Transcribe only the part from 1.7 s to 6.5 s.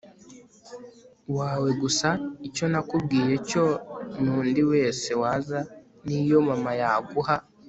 gusa icyo nakubwiye cyo nundi wese waza niyo